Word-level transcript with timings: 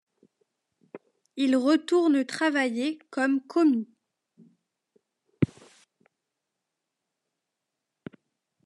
Il 1.35 1.55
retourne 1.55 2.25
travailler 2.25 2.97
comme 3.11 3.39
commis. 3.45 3.87